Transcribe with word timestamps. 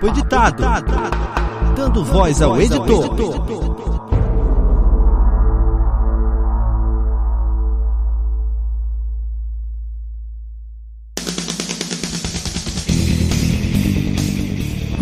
Papo 0.00 0.08
editado. 0.08 0.62
Dando 1.76 2.02
voz 2.02 2.40
ao 2.40 2.58
editor. 2.58 3.14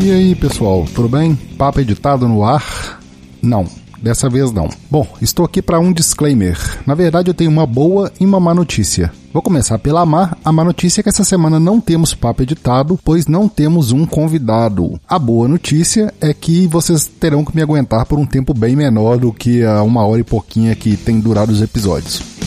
E 0.01 0.11
aí, 0.11 0.35
pessoal, 0.35 0.85
tudo 0.93 1.09
bem? 1.09 1.37
Papo 1.57 1.79
editado 1.79 2.27
no 2.27 2.45
ar? 2.45 3.01
Não, 3.41 3.69
dessa 4.03 4.29
vez 4.29 4.53
não. 4.53 4.69
Bom, 4.91 5.07
estou 5.21 5.45
aqui 5.45 5.61
para 5.61 5.81
um 5.81 5.93
disclaimer. 5.93 6.59
Na 6.87 6.95
verdade, 6.95 7.31
eu 7.31 7.35
tenho 7.35 7.51
uma 7.51 7.67
boa 7.67 8.13
e 8.21 8.25
uma 8.25 8.41
má 8.41 8.55
notícia. 8.55 9.13
Vou 9.33 9.43
começar 9.43 9.79
pela 9.79 10.07
má. 10.07 10.37
A 10.45 10.51
má 10.51 10.65
notícia 10.65 11.01
é 11.01 11.03
que 11.03 11.09
essa 11.09 11.25
semana 11.25 11.61
não 11.61 11.81
temos 11.81 12.15
papo 12.15 12.43
editado, 12.43 12.99
pois 13.05 13.27
não 13.27 13.49
temos 13.49 13.93
um 13.93 14.07
convidado. 14.07 14.99
A 15.09 15.19
boa 15.19 15.47
notícia 15.47 16.13
é 16.21 16.33
que 16.33 16.67
vocês 16.67 17.07
terão 17.07 17.45
que 17.45 17.55
me 17.55 17.63
aguentar 17.63 18.07
por 18.07 18.19
um 18.19 18.27
tempo 18.27 18.55
bem 18.55 18.75
menor 18.75 19.19
do 19.19 19.33
que 19.33 19.63
a 19.65 19.83
uma 19.83 20.07
hora 20.07 20.21
e 20.21 20.25
pouquinha 20.25 20.75
que 20.75 20.97
tem 20.97 21.21
durado 21.21 21.53
os 21.53 21.61
episódios. 21.61 22.38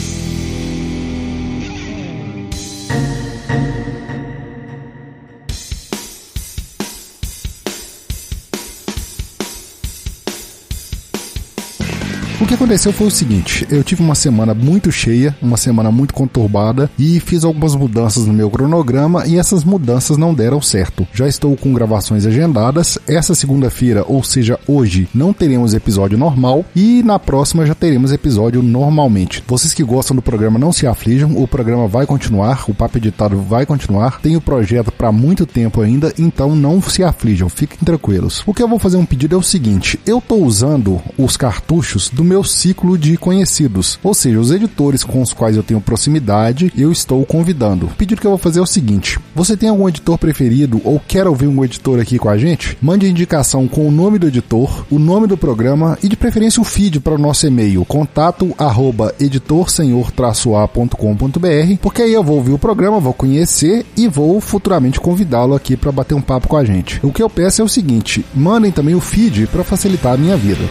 O 12.42 12.46
que 12.48 12.56
aconteceu 12.56 12.92
foi 12.92 13.06
o 13.06 13.12
seguinte: 13.12 13.68
eu 13.70 13.84
tive 13.84 14.02
uma 14.02 14.16
semana 14.16 14.56
muito 14.56 14.92
cheia, 14.92 15.38
uma 15.40 15.58
semana 15.58 15.92
muito 15.92 16.12
conturbada 16.12 16.90
e 16.98 17.20
fiz 17.20 17.44
algumas 17.44 17.76
mudanças 17.76 18.26
no 18.26 18.34
meu 18.34 18.50
cronograma 18.50 19.28
e 19.28 19.38
essas 19.38 19.64
mudanças 19.64 20.18
não 20.18 20.34
deram 20.34 20.60
certo. 20.60 21.08
Já 21.14 21.28
estou 21.28 21.56
com 21.56 21.72
gravações 21.72 22.26
agendadas. 22.26 22.98
Essa 23.08 23.36
segunda-feira, 23.36 24.04
ou 24.08 24.24
seja, 24.24 24.60
hoje, 24.68 25.08
não 25.14 25.32
teremos 25.34 25.76
episódio 25.76 26.18
normal 26.18 26.66
e 26.76 27.04
na 27.04 27.20
próxima 27.20 27.64
já 27.64 27.76
teremos 27.76 28.12
episódio 28.12 28.64
normalmente. 28.64 29.44
Vocês 29.48 29.72
que 29.72 29.84
gostam 29.84 30.16
do 30.16 30.22
programa 30.22 30.58
não 30.58 30.74
se 30.74 30.88
aflijam, 30.88 31.38
o 31.38 31.48
programa 31.48 31.88
vai 31.88 32.08
continuar, 32.08 32.64
o 32.68 32.74
papo 32.74 32.98
editado 32.98 33.38
vai 33.40 33.68
continuar. 33.68 34.20
Tem 34.20 34.36
o 34.36 34.42
projeto 34.42 34.92
para 34.92 35.12
muito 35.12 35.46
tempo 35.46 35.80
ainda, 35.80 36.12
então 36.18 36.56
não 36.56 36.82
se 36.82 37.04
aflijam, 37.04 37.50
fiquem 37.50 37.78
tranquilos. 37.86 38.42
O 38.48 38.54
que 38.54 38.64
eu 38.64 38.68
vou 38.68 38.80
fazer 38.80 38.98
um 38.98 39.06
pedido 39.06 39.36
é 39.36 39.38
o 39.38 39.44
seguinte: 39.44 40.00
eu 40.08 40.18
estou 40.18 40.44
usando 40.44 41.00
os 41.20 41.38
cartuchos 41.38 42.10
do 42.10 42.31
meu 42.32 42.44
ciclo 42.46 42.98
de 42.98 43.18
conhecidos, 43.18 44.00
ou 44.02 44.14
seja, 44.14 44.40
os 44.40 44.52
editores 44.52 45.04
com 45.04 45.22
os 45.22 45.34
quais 45.34 45.58
eu 45.58 45.64
tenho 45.64 45.82
proximidade, 45.82 46.72
eu 46.78 46.90
estou 46.90 47.26
convidando. 47.26 47.88
O 47.88 47.90
pedido 47.90 48.22
que 48.22 48.26
eu 48.26 48.32
vou 48.32 48.38
fazer 48.38 48.60
é 48.60 48.62
o 48.62 48.66
seguinte: 48.66 49.20
você 49.36 49.58
tem 49.58 49.68
algum 49.68 49.90
editor 49.90 50.18
preferido 50.18 50.80
ou 50.86 50.98
quer 50.98 51.28
ouvir 51.28 51.48
um 51.48 51.66
editor 51.66 52.00
aqui 52.00 52.18
com 52.18 52.30
a 52.30 52.38
gente? 52.38 52.78
Mande 52.82 53.10
indicação 53.10 53.68
com 53.68 53.86
o 53.86 53.92
nome 53.92 54.18
do 54.18 54.28
editor, 54.28 54.86
o 54.90 54.98
nome 54.98 55.28
do 55.28 55.36
programa 55.36 55.98
e 56.02 56.08
de 56.08 56.16
preferência 56.16 56.62
o 56.62 56.64
feed 56.64 57.02
para 57.02 57.16
o 57.16 57.18
nosso 57.18 57.46
e-mail 57.46 57.84
contato 57.84 58.56
arroba 58.58 59.14
editorsenhor-a.com.br, 59.20 61.78
porque 61.82 62.04
aí 62.04 62.14
eu 62.14 62.24
vou 62.24 62.38
ouvir 62.38 62.54
o 62.54 62.58
programa, 62.58 63.02
vou 63.02 63.14
conhecer 63.14 63.86
e 63.98 64.08
vou 64.08 64.40
futuramente 64.40 65.02
convidá-lo 65.02 65.54
aqui 65.54 65.76
para 65.76 65.92
bater 65.92 66.16
um 66.16 66.22
papo 66.22 66.48
com 66.48 66.56
a 66.56 66.64
gente. 66.64 66.98
O 67.04 67.12
que 67.12 67.22
eu 67.22 67.30
peço 67.30 67.62
é 67.62 67.66
o 67.66 67.70
seguinte: 67.70 68.24
mandem 68.34 68.72
também 68.72 68.96
o 68.96 69.02
feed 69.02 69.48
para 69.48 69.66
facilitar 69.66 70.14
a 70.14 70.18
minha 70.18 70.38
vida. 70.38 70.62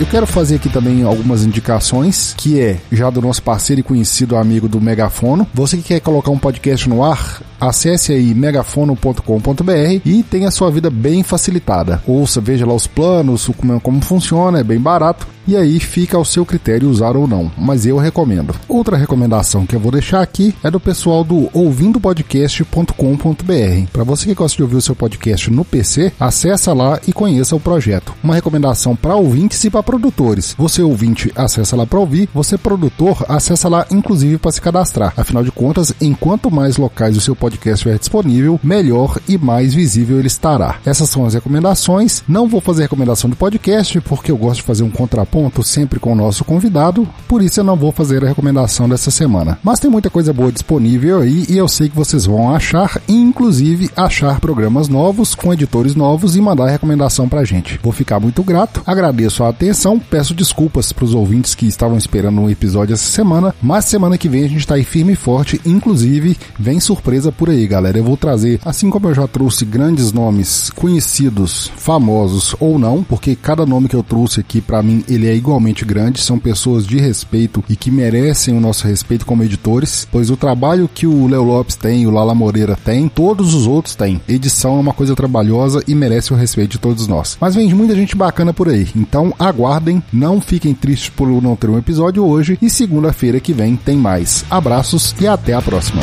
Eu 0.00 0.06
quero 0.06 0.28
fazer 0.28 0.54
aqui 0.54 0.68
também 0.68 1.02
algumas 1.02 1.42
indicações, 1.42 2.32
que 2.36 2.60
é 2.60 2.78
já 2.92 3.10
do 3.10 3.20
nosso 3.20 3.42
parceiro 3.42 3.80
e 3.80 3.82
conhecido 3.82 4.36
amigo 4.36 4.68
do 4.68 4.80
Megafono. 4.80 5.44
Você 5.52 5.76
que 5.76 5.82
quer 5.82 6.00
colocar 6.00 6.30
um 6.30 6.38
podcast 6.38 6.88
no 6.88 7.02
ar, 7.02 7.42
acesse 7.60 8.12
aí 8.12 8.34
megafono.com.br 8.34 10.00
e 10.04 10.22
tenha 10.22 10.50
sua 10.50 10.70
vida 10.70 10.90
bem 10.90 11.22
facilitada. 11.22 12.02
Ouça, 12.06 12.40
veja 12.40 12.66
lá 12.66 12.74
os 12.74 12.86
planos, 12.86 13.50
como, 13.56 13.80
como 13.80 14.00
funciona, 14.00 14.60
é 14.60 14.64
bem 14.64 14.78
barato 14.78 15.26
e 15.48 15.56
aí 15.56 15.80
fica 15.80 16.18
ao 16.18 16.26
seu 16.26 16.44
critério 16.44 16.90
usar 16.90 17.16
ou 17.16 17.26
não, 17.26 17.50
mas 17.56 17.86
eu 17.86 17.96
recomendo. 17.96 18.54
Outra 18.68 18.98
recomendação 18.98 19.64
que 19.64 19.74
eu 19.74 19.80
vou 19.80 19.90
deixar 19.90 20.20
aqui 20.20 20.54
é 20.62 20.70
do 20.70 20.78
pessoal 20.78 21.24
do 21.24 21.48
ouvindopodcast.com.br. 21.54 23.90
Para 23.90 24.04
você 24.04 24.26
que 24.26 24.34
gosta 24.34 24.58
de 24.58 24.62
ouvir 24.62 24.76
o 24.76 24.82
seu 24.82 24.94
podcast 24.94 25.50
no 25.50 25.64
PC, 25.64 26.12
acessa 26.20 26.74
lá 26.74 27.00
e 27.08 27.14
conheça 27.14 27.56
o 27.56 27.60
projeto. 27.60 28.14
Uma 28.22 28.34
recomendação 28.34 28.94
para 28.94 29.16
ouvintes 29.16 29.64
e 29.64 29.70
para 29.70 29.82
produtores. 29.82 30.54
Você 30.58 30.82
ouvinte 30.82 31.32
acessa 31.34 31.74
lá 31.74 31.86
para 31.86 31.98
ouvir, 31.98 32.28
você 32.34 32.58
produtor 32.58 33.24
acessa 33.26 33.70
lá 33.70 33.86
inclusive 33.90 34.36
para 34.36 34.52
se 34.52 34.60
cadastrar. 34.60 35.14
Afinal 35.16 35.42
de 35.42 35.50
contas, 35.50 35.94
enquanto 35.98 36.50
mais 36.50 36.76
locais 36.76 37.16
o 37.16 37.22
seu 37.22 37.34
podcast 37.34 37.47
estiver 37.56 37.98
disponível, 37.98 38.60
melhor 38.62 39.18
e 39.28 39.38
mais 39.38 39.74
visível 39.74 40.18
ele 40.18 40.28
estará. 40.28 40.76
Essas 40.84 41.08
são 41.08 41.24
as 41.24 41.34
recomendações. 41.34 42.22
Não 42.28 42.48
vou 42.48 42.60
fazer 42.60 42.82
recomendação 42.82 43.30
do 43.30 43.36
podcast 43.36 44.00
porque 44.02 44.30
eu 44.30 44.36
gosto 44.36 44.56
de 44.56 44.62
fazer 44.62 44.82
um 44.82 44.90
contraponto 44.90 45.38
ponto 45.38 45.62
sempre 45.62 46.00
com 46.00 46.12
o 46.12 46.16
nosso 46.16 46.44
convidado, 46.44 47.08
por 47.28 47.42
isso 47.42 47.60
eu 47.60 47.64
não 47.64 47.76
vou 47.76 47.92
fazer 47.92 48.24
a 48.24 48.28
recomendação 48.28 48.88
dessa 48.88 49.10
semana. 49.10 49.58
Mas 49.62 49.78
tem 49.78 49.90
muita 49.90 50.10
coisa 50.10 50.32
boa 50.32 50.50
disponível 50.50 51.20
aí 51.20 51.46
e 51.48 51.56
eu 51.56 51.68
sei 51.68 51.88
que 51.88 51.96
vocês 51.96 52.26
vão 52.26 52.54
achar, 52.54 53.00
inclusive 53.08 53.90
achar 53.96 54.40
programas 54.40 54.88
novos 54.88 55.34
com 55.34 55.52
editores 55.52 55.94
novos 55.94 56.36
e 56.36 56.40
mandar 56.40 56.68
recomendação 56.68 57.28
pra 57.28 57.44
gente. 57.44 57.78
Vou 57.82 57.92
ficar 57.92 58.18
muito 58.18 58.42
grato, 58.42 58.82
agradeço 58.84 59.44
a 59.44 59.48
atenção, 59.48 59.98
peço 59.98 60.34
desculpas 60.34 60.92
para 60.92 61.04
os 61.04 61.14
ouvintes 61.14 61.54
que 61.54 61.66
estavam 61.66 61.96
esperando 61.96 62.40
um 62.40 62.50
episódio 62.50 62.94
essa 62.94 63.10
semana, 63.10 63.54
mas 63.62 63.84
semana 63.84 64.18
que 64.18 64.28
vem 64.28 64.44
a 64.44 64.48
gente 64.48 64.66
tá 64.66 64.74
aí 64.74 64.84
firme 64.84 65.12
e 65.12 65.16
forte, 65.16 65.60
inclusive 65.64 66.36
vem 66.58 66.80
surpresa 66.80 67.30
por 67.38 67.48
aí, 67.48 67.66
galera. 67.68 67.96
Eu 67.96 68.04
vou 68.04 68.16
trazer, 68.16 68.60
assim 68.64 68.90
como 68.90 69.08
eu 69.08 69.14
já 69.14 69.28
trouxe 69.28 69.64
grandes 69.64 70.12
nomes 70.12 70.70
conhecidos, 70.74 71.70
famosos 71.76 72.54
ou 72.58 72.78
não, 72.78 73.04
porque 73.04 73.36
cada 73.36 73.64
nome 73.64 73.88
que 73.88 73.94
eu 73.94 74.02
trouxe 74.02 74.40
aqui 74.40 74.60
para 74.60 74.82
mim 74.82 75.04
ele 75.08 75.28
é 75.28 75.34
igualmente 75.34 75.84
grande, 75.84 76.20
são 76.20 76.38
pessoas 76.38 76.84
de 76.84 76.98
respeito 76.98 77.62
e 77.68 77.76
que 77.76 77.92
merecem 77.92 78.56
o 78.56 78.60
nosso 78.60 78.86
respeito 78.86 79.24
como 79.24 79.44
editores, 79.44 80.06
pois 80.10 80.30
o 80.30 80.36
trabalho 80.36 80.90
que 80.92 81.06
o 81.06 81.28
Léo 81.28 81.44
Lopes 81.44 81.76
tem, 81.76 82.06
o 82.06 82.10
Lala 82.10 82.34
Moreira 82.34 82.76
tem, 82.84 83.08
todos 83.08 83.54
os 83.54 83.66
outros 83.68 83.94
têm. 83.94 84.20
Edição 84.28 84.76
é 84.76 84.80
uma 84.80 84.92
coisa 84.92 85.14
trabalhosa 85.14 85.80
e 85.86 85.94
merece 85.94 86.32
o 86.32 86.36
respeito 86.36 86.72
de 86.72 86.78
todos 86.78 87.06
nós. 87.06 87.38
Mas 87.40 87.54
vem 87.54 87.72
muita 87.72 87.94
gente 87.94 88.16
bacana 88.16 88.52
por 88.52 88.68
aí, 88.68 88.88
então 88.96 89.32
aguardem, 89.38 90.02
não 90.12 90.40
fiquem 90.40 90.74
tristes 90.74 91.10
por 91.10 91.28
não 91.40 91.54
ter 91.54 91.70
um 91.70 91.78
episódio 91.78 92.24
hoje 92.24 92.58
e 92.60 92.68
segunda-feira 92.68 93.38
que 93.38 93.52
vem 93.52 93.76
tem 93.76 93.96
mais. 93.96 94.44
Abraços 94.50 95.14
e 95.20 95.26
até 95.26 95.54
a 95.54 95.62
próxima. 95.62 96.02